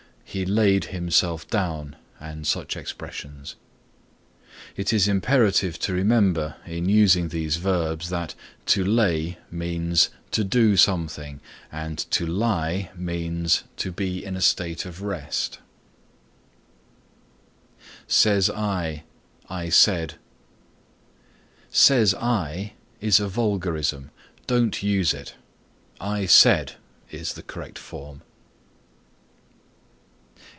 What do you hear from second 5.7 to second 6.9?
to remember in